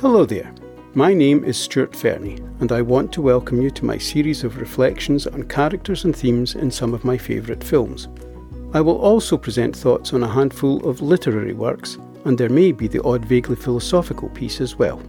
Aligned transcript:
Hello 0.00 0.24
there. 0.24 0.50
My 0.94 1.12
name 1.12 1.44
is 1.44 1.58
Stuart 1.58 1.94
Fernie, 1.94 2.38
and 2.60 2.72
I 2.72 2.80
want 2.80 3.12
to 3.12 3.20
welcome 3.20 3.60
you 3.60 3.70
to 3.72 3.84
my 3.84 3.98
series 3.98 4.44
of 4.44 4.56
reflections 4.56 5.26
on 5.26 5.42
characters 5.42 6.06
and 6.06 6.16
themes 6.16 6.54
in 6.54 6.70
some 6.70 6.94
of 6.94 7.04
my 7.04 7.18
favourite 7.18 7.62
films. 7.62 8.08
I 8.72 8.80
will 8.80 8.96
also 8.96 9.36
present 9.36 9.76
thoughts 9.76 10.14
on 10.14 10.22
a 10.22 10.32
handful 10.32 10.88
of 10.88 11.02
literary 11.02 11.52
works, 11.52 11.98
and 12.24 12.38
there 12.38 12.48
may 12.48 12.72
be 12.72 12.88
the 12.88 13.02
odd 13.02 13.26
vaguely 13.26 13.56
philosophical 13.56 14.30
piece 14.30 14.62
as 14.62 14.74
well. 14.74 15.02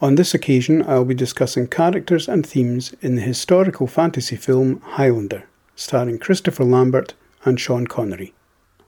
On 0.00 0.16
this 0.16 0.34
occasion, 0.34 0.82
I 0.82 0.98
will 0.98 1.04
be 1.04 1.14
discussing 1.14 1.68
characters 1.68 2.28
and 2.28 2.44
themes 2.44 2.96
in 3.00 3.14
the 3.14 3.22
historical 3.22 3.86
fantasy 3.86 4.34
film 4.34 4.80
Highlander, 4.80 5.44
starring 5.76 6.18
Christopher 6.18 6.64
Lambert 6.64 7.14
and 7.44 7.60
Sean 7.60 7.86
Connery. 7.86 8.34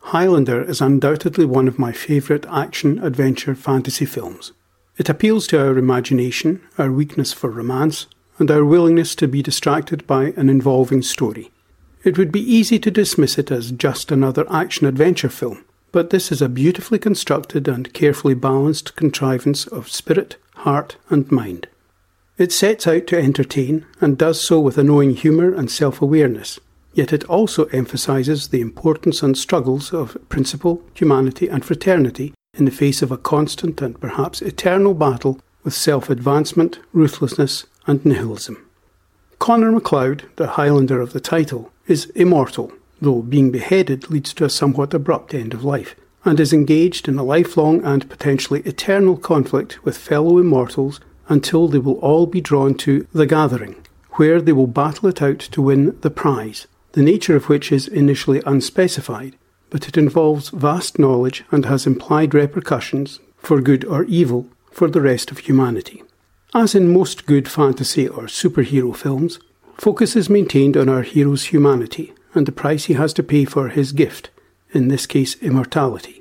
Highlander 0.09 0.62
is 0.62 0.80
undoubtedly 0.80 1.45
one 1.45 1.69
of 1.69 1.78
my 1.78 1.92
favourite 1.92 2.46
action 2.46 2.98
adventure 3.01 3.55
fantasy 3.55 4.06
films. 4.06 4.52
It 4.96 5.10
appeals 5.10 5.46
to 5.48 5.60
our 5.60 5.77
imagination, 5.77 6.62
our 6.78 6.91
weakness 6.91 7.34
for 7.34 7.50
romance, 7.50 8.06
and 8.38 8.50
our 8.50 8.64
willingness 8.64 9.14
to 9.16 9.28
be 9.28 9.42
distracted 9.42 10.06
by 10.06 10.33
an 10.34 10.48
involving 10.48 11.02
story. 11.02 11.50
It 12.05 12.16
would 12.16 12.33
be 12.33 12.41
easy 12.41 12.78
to 12.78 12.91
dismiss 12.91 13.36
it 13.36 13.50
as 13.50 13.70
just 13.70 14.10
another 14.10 14.50
action 14.50 14.86
adventure 14.86 15.28
film, 15.28 15.62
but 15.92 16.09
this 16.09 16.33
is 16.33 16.41
a 16.41 16.48
beautifully 16.48 16.98
constructed 16.98 17.69
and 17.69 17.92
carefully 17.92 18.33
balanced 18.33 18.97
contrivance 18.97 19.66
of 19.66 19.91
spirit, 19.91 20.36
heart, 20.55 20.97
and 21.11 21.30
mind. 21.30 21.69
It 22.38 22.50
sets 22.50 22.86
out 22.86 23.06
to 23.09 23.19
entertain 23.19 23.84
and 24.00 24.16
does 24.16 24.41
so 24.41 24.59
with 24.59 24.78
a 24.78 24.84
knowing 24.84 25.11
humour 25.11 25.52
and 25.52 25.70
self 25.70 26.00
awareness, 26.00 26.59
yet 26.98 27.12
it 27.12 27.23
also 27.27 27.66
emphasises 27.66 28.48
the 28.48 28.61
importance 28.61 29.23
and 29.23 29.39
struggles 29.39 29.95
of 29.95 30.19
principle, 30.29 30.83
humanity, 30.95 31.47
and 31.47 31.65
fraternity 31.65 32.34
in 32.55 32.65
the 32.65 32.73
face 32.73 33.02
of 33.02 33.12
a 33.12 33.16
constant 33.16 33.81
and 33.81 34.00
perhaps 34.00 34.42
eternal 34.42 34.95
battle 34.95 35.41
with 35.62 35.72
self 35.72 36.11
advancement, 36.11 36.81
ruthlessness, 36.92 37.67
and 37.87 38.05
nihilism. 38.05 38.67
Connor 39.39 39.70
MacLeod, 39.70 40.25
the 40.34 40.48
Highlander 40.48 41.00
of 41.00 41.12
the 41.12 41.20
title, 41.20 41.70
is 41.87 42.06
immortal, 42.17 42.72
though 43.00 43.22
being 43.22 43.53
beheaded 43.53 44.11
leads 44.11 44.34
to 44.34 44.44
a 44.44 44.50
somewhat 44.50 44.92
abrupt 44.92 45.34
end 45.34 45.55
of 45.55 45.62
life, 45.62 45.94
and 46.25 46.41
is 46.41 46.53
engaged 46.53 47.06
in 47.06 47.17
a 47.17 47.22
lifelong 47.22 47.81
and 47.84 48.11
potentially 48.11 48.61
eternal 48.65 49.17
conflict 49.17 49.84
with 49.84 49.97
fellow 49.97 50.39
immortals 50.39 50.98
until 51.28 51.69
they 51.69 51.78
will 51.78 52.00
all 52.00 52.27
be 52.27 52.41
drawn 52.41 52.75
to 52.75 53.06
the 53.12 53.27
Gathering, 53.27 53.77
where 54.15 54.41
they 54.41 54.53
will 54.53 54.67
battle 54.67 55.09
it 55.09 55.22
out 55.22 55.39
to 55.39 55.62
win 55.62 55.97
the 56.00 56.11
prize, 56.11 56.67
the 56.98 57.04
nature 57.04 57.36
of 57.36 57.48
which 57.48 57.70
is 57.70 57.86
initially 57.86 58.42
unspecified, 58.44 59.36
but 59.70 59.86
it 59.86 59.96
involves 59.96 60.48
vast 60.48 60.98
knowledge 60.98 61.44
and 61.52 61.64
has 61.64 61.86
implied 61.86 62.34
repercussions, 62.34 63.20
for 63.36 63.60
good 63.60 63.84
or 63.84 64.02
evil, 64.06 64.48
for 64.72 64.91
the 64.91 65.00
rest 65.00 65.30
of 65.30 65.38
humanity. 65.38 66.02
As 66.52 66.74
in 66.74 66.92
most 66.92 67.24
good 67.24 67.46
fantasy 67.46 68.08
or 68.08 68.24
superhero 68.24 68.96
films, 68.96 69.38
focus 69.76 70.16
is 70.16 70.28
maintained 70.28 70.76
on 70.76 70.88
our 70.88 71.02
hero's 71.02 71.44
humanity 71.44 72.12
and 72.34 72.46
the 72.46 72.50
price 72.50 72.86
he 72.86 72.94
has 72.94 73.12
to 73.12 73.22
pay 73.22 73.44
for 73.44 73.69
his 73.69 73.92
gift, 73.92 74.30
in 74.72 74.88
this 74.88 75.06
case 75.06 75.41
immortality. 75.41 76.20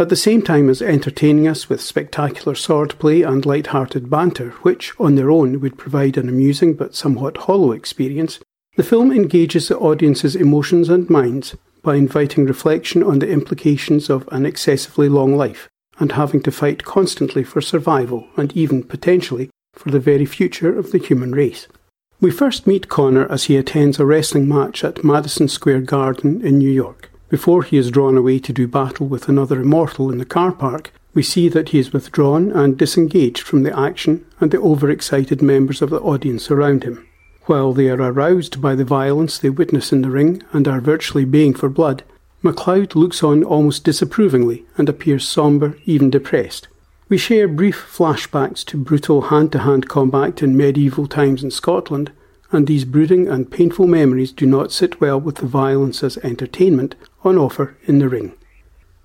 At 0.00 0.08
the 0.08 0.16
same 0.16 0.42
time 0.42 0.68
as 0.68 0.82
entertaining 0.82 1.46
us 1.46 1.68
with 1.68 1.80
spectacular 1.80 2.54
swordplay 2.54 3.24
and 3.24 3.46
light-hearted 3.46 4.10
banter, 4.10 4.50
which 4.62 4.98
on 4.98 5.14
their 5.14 5.30
own 5.30 5.60
would 5.60 5.78
provide 5.78 6.16
an 6.16 6.28
amusing 6.28 6.74
but 6.74 6.96
somewhat 6.96 7.36
hollow 7.36 7.70
experience, 7.70 8.40
the 8.78 8.84
film 8.84 9.10
engages 9.10 9.66
the 9.66 9.78
audience's 9.78 10.36
emotions 10.36 10.88
and 10.88 11.10
minds 11.10 11.56
by 11.82 11.96
inviting 11.96 12.44
reflection 12.44 13.02
on 13.02 13.18
the 13.18 13.28
implications 13.28 14.08
of 14.08 14.28
an 14.30 14.46
excessively 14.46 15.08
long 15.08 15.34
life 15.34 15.68
and 15.98 16.12
having 16.12 16.40
to 16.40 16.52
fight 16.52 16.84
constantly 16.84 17.42
for 17.42 17.60
survival 17.60 18.28
and 18.36 18.56
even 18.56 18.84
potentially 18.84 19.50
for 19.72 19.90
the 19.90 19.98
very 19.98 20.24
future 20.24 20.78
of 20.78 20.92
the 20.92 20.98
human 20.98 21.32
race. 21.32 21.66
We 22.20 22.30
first 22.30 22.68
meet 22.68 22.88
Connor 22.88 23.26
as 23.28 23.46
he 23.46 23.56
attends 23.56 23.98
a 23.98 24.06
wrestling 24.06 24.46
match 24.46 24.84
at 24.84 25.02
Madison 25.02 25.48
Square 25.48 25.80
Garden 25.80 26.40
in 26.46 26.56
New 26.58 26.70
York. 26.70 27.10
Before 27.28 27.64
he 27.64 27.78
is 27.78 27.90
drawn 27.90 28.16
away 28.16 28.38
to 28.38 28.52
do 28.52 28.68
battle 28.68 29.08
with 29.08 29.28
another 29.28 29.60
immortal 29.60 30.08
in 30.08 30.18
the 30.18 30.24
car 30.24 30.52
park, 30.52 30.92
we 31.14 31.24
see 31.24 31.48
that 31.48 31.70
he 31.70 31.80
is 31.80 31.92
withdrawn 31.92 32.52
and 32.52 32.78
disengaged 32.78 33.42
from 33.42 33.64
the 33.64 33.76
action 33.76 34.24
and 34.38 34.52
the 34.52 34.60
overexcited 34.60 35.42
members 35.42 35.82
of 35.82 35.90
the 35.90 35.98
audience 35.98 36.48
around 36.48 36.84
him. 36.84 37.07
While 37.48 37.72
they 37.72 37.88
are 37.88 38.02
aroused 38.02 38.60
by 38.60 38.74
the 38.74 38.84
violence 38.84 39.38
they 39.38 39.48
witness 39.48 39.90
in 39.90 40.02
the 40.02 40.10
ring 40.10 40.42
and 40.52 40.68
are 40.68 40.82
virtually 40.82 41.24
baying 41.24 41.54
for 41.54 41.70
blood, 41.70 42.02
MacLeod 42.42 42.94
looks 42.94 43.22
on 43.22 43.42
almost 43.42 43.84
disapprovingly 43.84 44.66
and 44.76 44.86
appears 44.86 45.26
sombre, 45.26 45.74
even 45.86 46.10
depressed. 46.10 46.68
We 47.08 47.16
share 47.16 47.48
brief 47.48 47.74
flashbacks 47.90 48.66
to 48.66 48.76
brutal 48.76 49.22
hand 49.22 49.52
to 49.52 49.60
hand 49.60 49.88
combat 49.88 50.42
in 50.42 50.58
medieval 50.58 51.06
times 51.06 51.42
in 51.42 51.50
Scotland, 51.50 52.12
and 52.52 52.66
these 52.66 52.84
brooding 52.84 53.28
and 53.28 53.50
painful 53.50 53.86
memories 53.86 54.30
do 54.30 54.44
not 54.44 54.70
sit 54.70 55.00
well 55.00 55.18
with 55.18 55.36
the 55.36 55.46
violence 55.46 56.04
as 56.04 56.18
entertainment 56.18 56.96
on 57.24 57.38
offer 57.38 57.78
in 57.86 57.98
the 57.98 58.10
ring. 58.10 58.34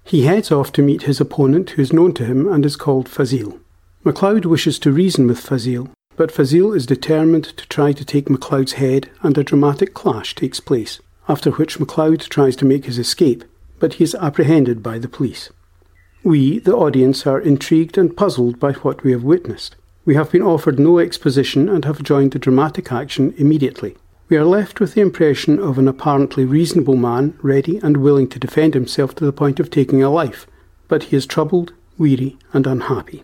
He 0.04 0.24
heads 0.24 0.52
off 0.52 0.74
to 0.74 0.82
meet 0.82 1.04
his 1.04 1.22
opponent, 1.22 1.70
who 1.70 1.82
is 1.82 1.94
known 1.94 2.14
to 2.16 2.26
him 2.26 2.52
and 2.52 2.66
is 2.66 2.76
called 2.76 3.08
Fazil. 3.08 3.58
MacLeod 4.04 4.44
wishes 4.44 4.80
to 4.80 4.92
reason 4.92 5.28
with 5.28 5.40
Fazil, 5.40 5.90
but 6.16 6.32
Fazil 6.32 6.74
is 6.74 6.86
determined 6.86 7.46
to 7.46 7.68
try 7.68 7.92
to 7.92 8.06
take 8.06 8.30
MacLeod's 8.30 8.74
head, 8.74 9.10
and 9.22 9.38
a 9.38 9.44
dramatic 9.44 9.94
clash 9.94 10.36
takes 10.36 10.60
place, 10.60 11.00
after 11.28 11.52
which 11.52 11.80
MacLeod 11.80 12.22
tries 12.22 12.56
to 12.58 12.66
make 12.66 12.86
his 12.86 13.00
escape, 13.00 13.44
but 13.80 13.96
he 13.96 14.04
is 14.04 14.16
apprehended 14.16 14.84
by 14.84 14.98
the 15.00 15.08
police. 15.08 15.50
We, 16.24 16.60
the 16.60 16.76
audience, 16.76 17.28
are 17.28 17.40
intrigued 17.40 17.98
and 17.98 18.16
puzzled 18.16 18.60
by 18.60 18.74
what 18.74 19.04
we 19.04 19.12
have 19.12 19.24
witnessed. 19.24 19.76
We 20.06 20.16
have 20.16 20.32
been 20.32 20.42
offered 20.42 20.80
no 20.80 21.00
exposition 21.00 21.68
and 21.68 21.86
have 21.86 22.04
joined 22.04 22.32
the 22.32 22.40
dramatic 22.40 22.92
action 22.92 23.34
immediately. 23.38 23.98
We 24.30 24.38
are 24.38 24.46
left 24.46 24.80
with 24.80 24.94
the 24.94 25.02
impression 25.02 25.60
of 25.60 25.78
an 25.78 25.88
apparently 25.88 26.46
reasonable 26.46 26.96
man, 26.96 27.38
ready 27.42 27.78
and 27.78 27.98
willing 27.98 28.30
to 28.30 28.40
defend 28.40 28.74
himself 28.74 29.16
to 29.16 29.26
the 29.26 29.34
point 29.34 29.60
of 29.60 29.70
taking 29.70 30.02
a 30.02 30.10
life, 30.10 30.48
but 30.88 31.04
he 31.04 31.16
is 31.16 31.26
troubled, 31.26 31.74
weary, 31.98 32.38
and 32.54 32.66
unhappy. 32.66 33.24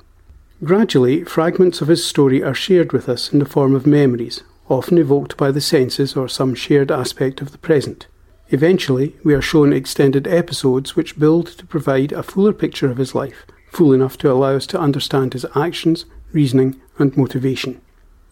Gradually, 0.62 1.24
fragments 1.24 1.80
of 1.80 1.88
his 1.88 2.06
story 2.06 2.44
are 2.44 2.54
shared 2.54 2.92
with 2.92 3.08
us 3.08 3.32
in 3.32 3.40
the 3.40 3.46
form 3.46 3.74
of 3.76 3.88
memories, 3.88 4.44
often 4.68 4.98
evoked 4.98 5.38
by 5.38 5.52
the 5.52 5.62
senses 5.62 6.18
or 6.18 6.28
some 6.28 6.54
shared 6.54 6.92
aspect 6.92 7.40
of 7.40 7.54
the 7.54 7.58
present. 7.58 8.08
Eventually, 8.50 9.16
we 9.24 9.34
are 9.34 9.42
shown 9.42 9.72
extended 9.72 10.28
episodes 10.28 10.98
which 10.98 11.18
build 11.18 11.48
to 11.48 11.66
provide 11.66 12.12
a 12.12 12.24
fuller 12.24 12.52
picture 12.52 12.92
of 12.92 12.98
his 12.98 13.16
life, 13.16 13.46
full 13.72 13.94
enough 13.94 14.18
to 14.18 14.30
allow 14.30 14.56
us 14.56 14.68
to 14.68 14.80
understand 14.80 15.32
his 15.32 15.46
actions, 15.56 16.04
reasoning, 16.34 16.76
and 16.98 17.16
motivation. 17.16 17.80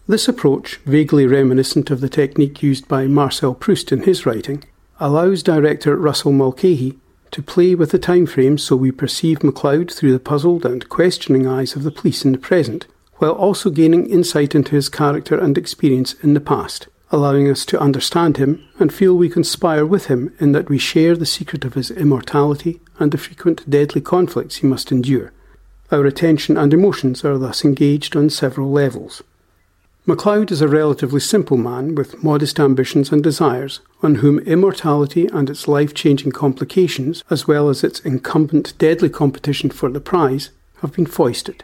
This 0.06 0.28
approach, 0.28 0.76
vaguely 0.84 1.26
reminiscent 1.26 1.90
of 1.90 2.02
the 2.02 2.10
technique 2.10 2.62
used 2.62 2.88
by 2.88 3.06
Marcel 3.06 3.54
Proust 3.54 3.90
in 3.90 4.02
his 4.02 4.26
writing, 4.26 4.64
allows 5.00 5.42
director 5.42 5.96
Russell 5.96 6.32
Mulcahy 6.32 6.98
to 7.32 7.42
play 7.42 7.74
with 7.74 7.90
the 7.90 7.98
time 7.98 8.26
frame 8.26 8.58
so 8.58 8.76
we 8.76 8.90
perceive 8.90 9.42
MacLeod 9.42 9.90
through 9.90 10.12
the 10.12 10.18
puzzled 10.18 10.64
and 10.64 10.88
questioning 10.88 11.46
eyes 11.46 11.76
of 11.76 11.82
the 11.82 11.90
police 11.90 12.24
in 12.24 12.32
the 12.32 12.38
present, 12.38 12.86
while 13.16 13.32
also 13.32 13.70
gaining 13.70 14.08
insight 14.08 14.54
into 14.54 14.74
his 14.74 14.88
character 14.88 15.38
and 15.38 15.58
experience 15.58 16.14
in 16.22 16.34
the 16.34 16.40
past, 16.40 16.88
allowing 17.10 17.48
us 17.50 17.64
to 17.66 17.80
understand 17.80 18.36
him 18.36 18.62
and 18.78 18.92
feel 18.92 19.14
we 19.14 19.28
conspire 19.28 19.84
with 19.84 20.06
him 20.06 20.34
in 20.38 20.52
that 20.52 20.68
we 20.68 20.78
share 20.78 21.16
the 21.16 21.26
secret 21.26 21.64
of 21.64 21.74
his 21.74 21.90
immortality 21.90 22.80
and 22.98 23.12
the 23.12 23.18
frequent 23.18 23.68
deadly 23.68 24.00
conflicts 24.00 24.56
he 24.56 24.66
must 24.66 24.92
endure. 24.92 25.32
Our 25.90 26.04
attention 26.04 26.56
and 26.56 26.72
emotions 26.74 27.24
are 27.24 27.38
thus 27.38 27.64
engaged 27.64 28.14
on 28.14 28.30
several 28.30 28.70
levels. 28.70 29.22
MacLeod 30.08 30.50
is 30.50 30.62
a 30.62 30.68
relatively 30.68 31.20
simple 31.20 31.58
man 31.58 31.94
with 31.94 32.24
modest 32.24 32.58
ambitions 32.58 33.12
and 33.12 33.22
desires, 33.22 33.80
on 34.02 34.14
whom 34.14 34.38
immortality 34.38 35.26
and 35.26 35.50
its 35.50 35.68
life 35.68 35.92
changing 35.92 36.32
complications, 36.32 37.22
as 37.28 37.46
well 37.46 37.68
as 37.68 37.84
its 37.84 38.00
incumbent 38.00 38.72
deadly 38.78 39.10
competition 39.10 39.68
for 39.68 39.90
the 39.90 40.00
prize, 40.00 40.48
have 40.80 40.94
been 40.94 41.04
foisted. 41.04 41.62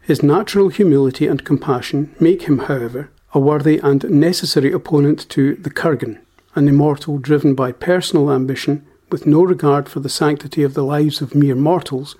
His 0.00 0.22
natural 0.22 0.68
humility 0.68 1.26
and 1.26 1.44
compassion 1.44 2.14
make 2.20 2.42
him, 2.42 2.58
however, 2.60 3.10
a 3.34 3.40
worthy 3.40 3.78
and 3.78 4.08
necessary 4.08 4.70
opponent 4.70 5.28
to 5.30 5.56
the 5.56 5.70
Kurgan, 5.70 6.20
an 6.54 6.68
immortal 6.68 7.18
driven 7.18 7.56
by 7.56 7.72
personal 7.72 8.30
ambition 8.30 8.86
with 9.10 9.26
no 9.26 9.42
regard 9.42 9.88
for 9.88 9.98
the 9.98 10.08
sanctity 10.08 10.62
of 10.62 10.74
the 10.74 10.84
lives 10.84 11.20
of 11.20 11.34
mere 11.34 11.56
mortals, 11.56 12.14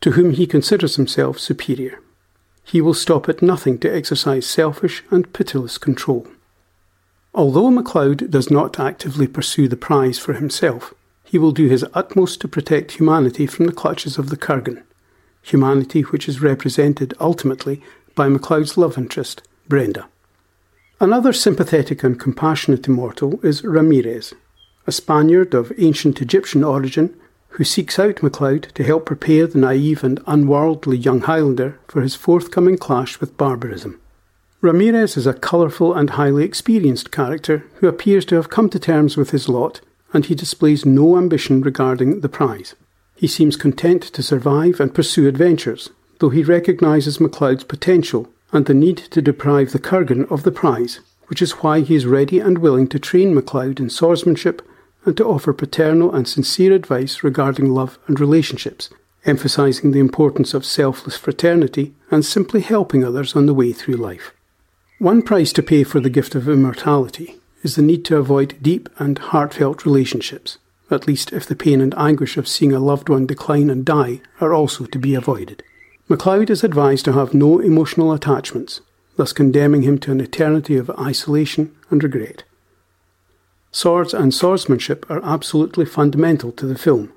to 0.00 0.12
whom 0.12 0.30
he 0.30 0.46
considers 0.46 0.96
himself 0.96 1.38
superior 1.38 1.98
he 2.64 2.80
will 2.80 2.94
stop 2.94 3.28
at 3.28 3.42
nothing 3.42 3.78
to 3.78 3.94
exercise 3.94 4.46
selfish 4.46 5.04
and 5.10 5.32
pitiless 5.32 5.78
control. 5.78 6.26
Although 7.34 7.70
MacLeod 7.70 8.30
does 8.30 8.50
not 8.50 8.80
actively 8.80 9.26
pursue 9.26 9.68
the 9.68 9.76
prize 9.76 10.18
for 10.18 10.32
himself, 10.32 10.94
he 11.24 11.38
will 11.38 11.52
do 11.52 11.68
his 11.68 11.84
utmost 11.94 12.40
to 12.40 12.48
protect 12.48 12.92
humanity 12.92 13.46
from 13.46 13.66
the 13.66 13.72
clutches 13.72 14.18
of 14.18 14.30
the 14.30 14.36
Kurgan, 14.36 14.82
humanity 15.42 16.02
which 16.02 16.28
is 16.28 16.40
represented 16.40 17.12
ultimately 17.20 17.82
by 18.14 18.28
MacLeod's 18.28 18.78
love 18.78 18.96
interest, 18.96 19.42
Brenda. 19.68 20.06
Another 21.00 21.32
sympathetic 21.32 22.04
and 22.04 22.20
compassionate 22.20 22.86
immortal 22.86 23.40
is 23.44 23.64
Ramirez, 23.64 24.32
a 24.86 24.92
Spaniard 24.92 25.54
of 25.54 25.72
ancient 25.76 26.22
Egyptian 26.22 26.62
origin 26.62 27.14
who 27.54 27.64
seeks 27.64 28.00
out 28.00 28.20
MacLeod 28.20 28.72
to 28.74 28.82
help 28.82 29.06
prepare 29.06 29.46
the 29.46 29.58
naive 29.58 30.02
and 30.02 30.20
unworldly 30.26 30.96
young 30.96 31.20
Highlander 31.20 31.78
for 31.86 32.02
his 32.02 32.16
forthcoming 32.16 32.76
clash 32.76 33.20
with 33.20 33.36
barbarism. 33.36 34.00
Ramirez 34.60 35.16
is 35.16 35.26
a 35.26 35.34
colourful 35.34 35.94
and 35.94 36.10
highly 36.10 36.44
experienced 36.44 37.12
character 37.12 37.64
who 37.76 37.86
appears 37.86 38.24
to 38.24 38.34
have 38.34 38.50
come 38.50 38.68
to 38.70 38.80
terms 38.80 39.16
with 39.16 39.30
his 39.30 39.48
lot, 39.48 39.80
and 40.12 40.26
he 40.26 40.34
displays 40.34 40.84
no 40.84 41.16
ambition 41.16 41.60
regarding 41.60 42.20
the 42.20 42.28
prize. 42.28 42.74
He 43.14 43.28
seems 43.28 43.56
content 43.56 44.02
to 44.02 44.22
survive 44.22 44.80
and 44.80 44.92
pursue 44.92 45.28
adventures, 45.28 45.90
though 46.18 46.30
he 46.30 46.42
recognises 46.42 47.20
MacLeod's 47.20 47.64
potential 47.64 48.28
and 48.50 48.66
the 48.66 48.74
need 48.74 48.96
to 48.96 49.22
deprive 49.22 49.70
the 49.70 49.78
Kurgan 49.78 50.28
of 50.28 50.42
the 50.42 50.50
prize, 50.50 51.00
which 51.28 51.40
is 51.40 51.62
why 51.62 51.82
he 51.82 51.94
is 51.94 52.04
ready 52.04 52.40
and 52.40 52.58
willing 52.58 52.88
to 52.88 52.98
train 52.98 53.32
MacLeod 53.32 53.78
in 53.78 53.90
swordsmanship 53.90 54.60
and 55.04 55.16
to 55.16 55.24
offer 55.24 55.52
paternal 55.52 56.14
and 56.14 56.26
sincere 56.26 56.72
advice 56.72 57.22
regarding 57.22 57.70
love 57.70 57.98
and 58.06 58.18
relationships, 58.18 58.90
emphasising 59.24 59.92
the 59.92 60.00
importance 60.00 60.54
of 60.54 60.64
selfless 60.64 61.16
fraternity 61.16 61.94
and 62.10 62.24
simply 62.24 62.60
helping 62.60 63.04
others 63.04 63.34
on 63.34 63.46
the 63.46 63.54
way 63.54 63.72
through 63.72 63.96
life. 63.96 64.32
One 64.98 65.22
price 65.22 65.52
to 65.54 65.62
pay 65.62 65.84
for 65.84 66.00
the 66.00 66.10
gift 66.10 66.34
of 66.34 66.48
immortality 66.48 67.36
is 67.62 67.74
the 67.74 67.82
need 67.82 68.04
to 68.06 68.16
avoid 68.16 68.56
deep 68.62 68.88
and 68.98 69.18
heartfelt 69.18 69.84
relationships, 69.84 70.58
at 70.90 71.06
least 71.06 71.32
if 71.32 71.46
the 71.46 71.56
pain 71.56 71.80
and 71.80 71.94
anguish 71.96 72.36
of 72.36 72.46
seeing 72.46 72.72
a 72.72 72.78
loved 72.78 73.08
one 73.08 73.26
decline 73.26 73.70
and 73.70 73.84
die 73.84 74.20
are 74.40 74.52
also 74.52 74.84
to 74.86 74.98
be 74.98 75.14
avoided. 75.14 75.62
MacLeod 76.08 76.50
is 76.50 76.62
advised 76.62 77.06
to 77.06 77.12
have 77.12 77.32
no 77.32 77.58
emotional 77.58 78.12
attachments, 78.12 78.82
thus 79.16 79.32
condemning 79.32 79.82
him 79.82 79.98
to 79.98 80.12
an 80.12 80.20
eternity 80.20 80.76
of 80.76 80.90
isolation 80.90 81.74
and 81.90 82.04
regret. 82.04 82.44
Swords 83.76 84.14
and 84.14 84.32
swordsmanship 84.32 85.04
are 85.10 85.20
absolutely 85.24 85.84
fundamental 85.84 86.52
to 86.52 86.64
the 86.64 86.78
film. 86.78 87.12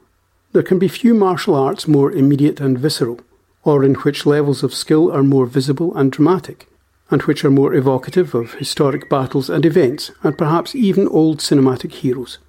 There 0.54 0.64
can 0.64 0.80
be 0.80 0.88
few 0.88 1.14
martial 1.14 1.54
arts 1.54 1.88
more 1.88 2.12
immediate 2.12 2.60
and 2.60 2.80
visceral, 2.80 3.20
or 3.64 3.84
in 3.84 3.94
which 3.94 4.26
levels 4.26 4.64
of 4.64 4.74
skill 4.74 5.12
are 5.12 5.22
more 5.22 5.46
visible 5.46 5.96
and 5.96 6.12
dramatic, 6.12 6.68
and 7.12 7.22
which 7.22 7.46
are 7.46 7.52
more 7.52 7.76
evocative 7.76 8.34
of 8.34 8.56
historic 8.56 9.08
battles 9.08 9.52
and 9.52 9.68
events, 9.68 10.10
and 10.24 10.36
perhaps 10.36 10.74
even 10.74 11.08
old 11.10 11.42
cinematic 11.42 11.92
heroes. 11.92 12.40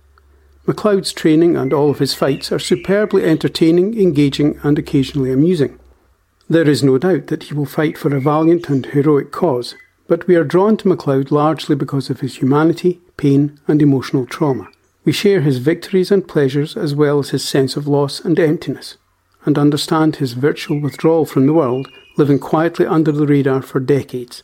MacLeod's 0.66 1.12
training 1.12 1.54
and 1.54 1.74
all 1.74 1.90
of 1.90 1.98
his 1.98 2.14
fights 2.14 2.50
are 2.50 2.58
superbly 2.58 3.24
entertaining, 3.24 4.00
engaging, 4.00 4.58
and 4.62 4.78
occasionally 4.78 5.32
amusing. 5.32 5.78
There 6.48 6.66
is 6.66 6.82
no 6.82 6.96
doubt 6.96 7.26
that 7.26 7.42
he 7.42 7.54
will 7.54 7.66
fight 7.66 7.98
for 7.98 8.16
a 8.16 8.20
valiant 8.22 8.70
and 8.70 8.86
heroic 8.86 9.32
cause, 9.32 9.74
but 10.06 10.26
we 10.26 10.34
are 10.34 10.44
drawn 10.44 10.78
to 10.78 10.88
MacLeod 10.88 11.30
largely 11.30 11.76
because 11.76 12.08
of 12.08 12.20
his 12.20 12.36
humanity, 12.36 13.02
pain, 13.18 13.60
and 13.68 13.82
emotional 13.82 14.24
trauma. 14.24 14.68
We 15.04 15.12
share 15.12 15.42
his 15.42 15.58
victories 15.58 16.10
and 16.10 16.26
pleasures 16.26 16.76
as 16.76 16.94
well 16.94 17.18
as 17.18 17.30
his 17.30 17.46
sense 17.46 17.76
of 17.76 17.86
loss 17.86 18.20
and 18.20 18.38
emptiness, 18.38 18.96
and 19.44 19.58
understand 19.58 20.16
his 20.16 20.32
virtual 20.32 20.80
withdrawal 20.80 21.26
from 21.26 21.46
the 21.46 21.52
world, 21.52 21.88
living 22.16 22.38
quietly 22.38 22.86
under 22.86 23.12
the 23.12 23.26
radar 23.26 23.60
for 23.60 23.80
decades. 23.80 24.42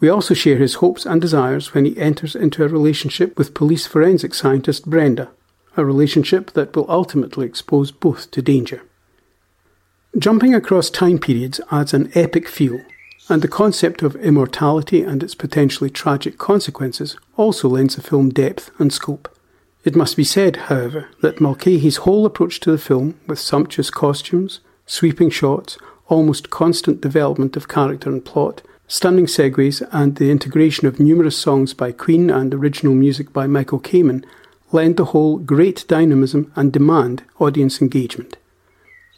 We 0.00 0.08
also 0.08 0.34
share 0.34 0.56
his 0.56 0.74
hopes 0.74 1.06
and 1.06 1.20
desires 1.20 1.72
when 1.72 1.84
he 1.84 1.98
enters 1.98 2.34
into 2.34 2.64
a 2.64 2.68
relationship 2.68 3.38
with 3.38 3.54
police 3.54 3.86
forensic 3.86 4.34
scientist 4.34 4.88
Brenda, 4.88 5.30
a 5.76 5.84
relationship 5.84 6.52
that 6.52 6.74
will 6.74 6.86
ultimately 6.90 7.46
expose 7.46 7.90
both 7.90 8.30
to 8.32 8.42
danger. 8.42 8.82
Jumping 10.18 10.54
across 10.54 10.90
time 10.90 11.18
periods 11.18 11.60
adds 11.70 11.94
an 11.94 12.10
epic 12.14 12.48
feel, 12.48 12.80
and 13.28 13.40
the 13.42 13.48
concept 13.48 14.02
of 14.02 14.16
immortality 14.16 15.02
and 15.02 15.22
its 15.22 15.34
potentially 15.34 15.90
tragic 15.90 16.38
consequences 16.38 17.16
also 17.36 17.68
lends 17.68 17.96
the 17.96 18.02
film 18.02 18.30
depth 18.30 18.70
and 18.78 18.92
scope. 18.92 19.34
It 19.84 19.96
must 19.96 20.16
be 20.16 20.24
said, 20.24 20.56
however, 20.56 21.08
that 21.22 21.40
Mulcahy's 21.40 21.98
whole 21.98 22.26
approach 22.26 22.60
to 22.60 22.70
the 22.70 22.78
film, 22.78 23.18
with 23.26 23.38
sumptuous 23.38 23.90
costumes, 23.90 24.60
sweeping 24.86 25.30
shots, 25.30 25.78
almost 26.08 26.50
constant 26.50 27.00
development 27.00 27.56
of 27.56 27.68
character 27.68 28.10
and 28.10 28.24
plot, 28.24 28.62
stunning 28.86 29.26
segues, 29.26 29.86
and 29.92 30.16
the 30.16 30.30
integration 30.30 30.86
of 30.86 31.00
numerous 31.00 31.36
songs 31.36 31.74
by 31.74 31.92
Queen 31.92 32.30
and 32.30 32.52
original 32.54 32.94
music 32.94 33.32
by 33.32 33.46
Michael 33.46 33.80
Kamen, 33.80 34.24
lend 34.72 34.96
the 34.96 35.06
whole 35.06 35.38
great 35.38 35.84
dynamism 35.88 36.52
and 36.56 36.72
demand 36.72 37.22
audience 37.38 37.80
engagement. 37.80 38.36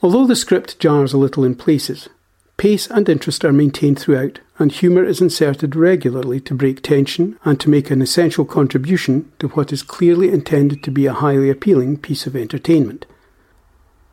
Although 0.02 0.26
the 0.26 0.36
script 0.36 0.78
jars 0.78 1.12
a 1.12 1.18
little 1.18 1.44
in 1.44 1.54
places, 1.54 2.08
pace 2.56 2.86
and 2.88 3.08
interest 3.08 3.44
are 3.44 3.52
maintained 3.52 3.98
throughout, 3.98 4.40
and 4.58 4.72
humour 4.72 5.04
is 5.04 5.20
inserted 5.20 5.76
regularly 5.76 6.40
to 6.40 6.54
break 6.54 6.82
tension 6.82 7.38
and 7.44 7.60
to 7.60 7.68
make 7.68 7.90
an 7.90 8.00
essential 8.00 8.44
contribution 8.44 9.30
to 9.38 9.48
what 9.48 9.72
is 9.72 9.82
clearly 9.82 10.30
intended 10.30 10.82
to 10.82 10.90
be 10.90 11.06
a 11.06 11.12
highly 11.12 11.50
appealing 11.50 11.98
piece 11.98 12.26
of 12.26 12.34
entertainment. 12.34 13.04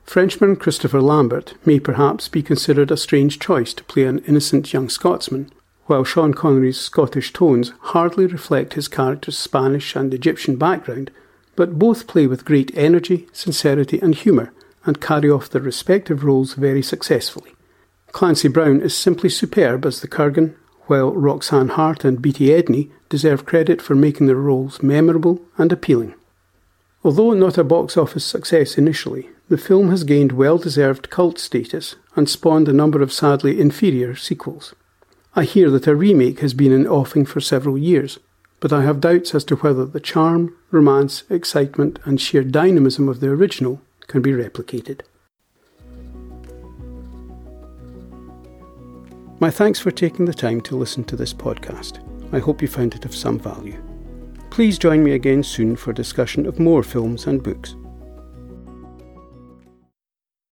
Frenchman 0.04 0.58
Christopher 0.58 1.02
Lambert 1.02 1.54
may 1.66 1.80
perhaps 1.80 2.28
be 2.28 2.44
considered 2.44 2.92
a 2.92 2.98
strange 2.98 3.40
choice 3.40 3.74
to 3.74 3.84
play 3.86 4.04
an 4.04 4.20
innocent 4.20 4.74
young 4.74 4.90
Scotsman, 4.90 5.50
while 5.86 6.04
Sean 6.04 6.34
Connery's 6.34 6.80
Scottish 6.80 7.32
tones 7.34 7.72
hardly 7.80 8.26
reflect 8.26 8.74
his 8.74 8.88
character's 8.88 9.38
Spanish 9.38 9.96
and 9.96 10.14
Egyptian 10.14 10.58
background, 10.58 11.12
but 11.56 11.80
both 11.80 12.08
play 12.08 12.28
with 12.28 12.46
great 12.46 12.72
energy, 12.76 13.28
sincerity, 13.32 14.00
and 14.00 14.16
humour 14.16 14.52
and 14.86 15.02
carry 15.02 15.30
off 15.30 15.50
their 15.50 15.62
respective 15.62 16.24
roles 16.24 16.56
very 16.56 16.82
successfully. 16.82 17.53
Clancy 18.14 18.48
Brown 18.48 18.80
is 18.80 18.96
simply 18.96 19.28
superb 19.28 19.88
as 19.88 20.00
the 20.00 20.08
Kurgan, 20.08 20.54
while 20.84 21.12
Roxanne 21.16 21.70
Hart 21.70 22.06
and 22.06 22.22
Beatie 22.22 22.50
Edney 22.50 22.92
deserve 23.10 23.48
credit 23.48 23.82
for 23.82 23.96
making 23.96 24.28
their 24.28 24.36
roles 24.36 24.84
memorable 24.84 25.42
and 25.58 25.72
appealing. 25.72 26.14
Although 27.04 27.34
not 27.34 27.58
a 27.58 27.64
box 27.64 27.98
office 27.98 28.24
success 28.24 28.78
initially, 28.78 29.30
the 29.50 29.58
film 29.58 29.90
has 29.90 30.04
gained 30.04 30.32
well 30.32 30.60
deserved 30.60 31.10
cult 31.10 31.40
status 31.40 31.96
and 32.16 32.30
spawned 32.30 32.70
a 32.70 32.74
number 32.74 33.02
of 33.02 33.12
sadly 33.12 33.60
inferior 33.60 34.16
sequels. 34.16 34.76
I 35.36 35.44
hear 35.44 35.72
that 35.72 35.88
a 35.88 35.96
remake 35.96 36.40
has 36.42 36.54
been 36.54 36.72
in 36.72 36.86
offing 36.86 37.26
for 37.26 37.42
several 37.42 37.80
years, 37.80 38.20
but 38.60 38.72
I 38.72 38.84
have 38.84 39.02
doubts 39.02 39.34
as 39.34 39.44
to 39.46 39.56
whether 39.56 39.86
the 39.86 40.00
charm, 40.00 40.56
romance, 40.70 41.24
excitement, 41.32 41.98
and 42.06 42.22
sheer 42.22 42.44
dynamism 42.44 43.10
of 43.10 43.22
the 43.22 43.30
original 43.30 43.82
can 44.06 44.22
be 44.22 44.32
replicated. 44.32 45.02
My 49.44 49.52
thanks 49.52 49.78
for 49.78 49.92
taking 49.92 50.24
the 50.24 50.34
time 50.34 50.62
to 50.62 50.78
listen 50.78 51.04
to 51.04 51.18
this 51.18 51.34
podcast. 51.34 52.00
I 52.34 52.40
hope 52.40 52.62
you 52.62 52.68
found 52.70 52.96
it 52.96 53.04
of 53.04 53.14
some 53.14 53.38
value. 53.38 53.84
Please 54.50 54.80
join 54.80 55.04
me 55.04 55.12
again 55.12 55.44
soon 55.44 55.76
for 55.76 55.92
discussion 55.92 56.46
of 56.46 56.62
more 56.62 56.82
films 56.82 57.28
and 57.28 57.44
books. 57.44 57.76